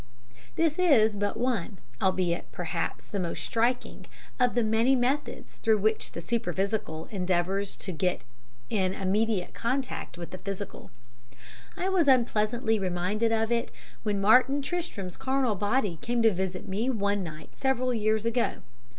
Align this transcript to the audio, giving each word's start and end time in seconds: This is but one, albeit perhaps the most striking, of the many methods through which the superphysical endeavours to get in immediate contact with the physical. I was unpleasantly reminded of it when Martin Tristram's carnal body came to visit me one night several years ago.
This 0.55 0.79
is 0.79 1.15
but 1.15 1.37
one, 1.37 1.77
albeit 2.01 2.51
perhaps 2.51 3.07
the 3.07 3.19
most 3.19 3.43
striking, 3.43 4.07
of 4.39 4.55
the 4.55 4.63
many 4.63 4.95
methods 4.95 5.57
through 5.57 5.77
which 5.77 6.13
the 6.13 6.21
superphysical 6.21 7.07
endeavours 7.11 7.75
to 7.77 7.91
get 7.91 8.21
in 8.71 8.95
immediate 8.95 9.53
contact 9.53 10.17
with 10.17 10.31
the 10.31 10.39
physical. 10.39 10.89
I 11.77 11.87
was 11.89 12.07
unpleasantly 12.07 12.79
reminded 12.79 13.31
of 13.31 13.51
it 13.51 13.69
when 14.01 14.19
Martin 14.19 14.63
Tristram's 14.63 15.17
carnal 15.17 15.53
body 15.53 15.99
came 16.01 16.23
to 16.23 16.33
visit 16.33 16.67
me 16.67 16.89
one 16.89 17.21
night 17.23 17.55
several 17.55 17.93
years 17.93 18.25
ago. 18.25 18.63